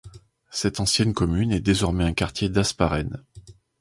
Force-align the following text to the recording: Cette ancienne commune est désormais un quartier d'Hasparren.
Cette 0.49 0.79
ancienne 0.79 1.13
commune 1.13 1.51
est 1.51 1.59
désormais 1.59 2.03
un 2.05 2.13
quartier 2.15 2.49
d'Hasparren. 2.49 3.23